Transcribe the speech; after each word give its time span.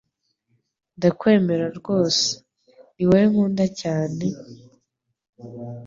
Ndakwemera 0.97 1.67
rwose. 1.77 2.25
Ni 2.95 3.03
wowe 3.07 3.23
nkunda 3.31 3.65
cyane, 3.81 4.25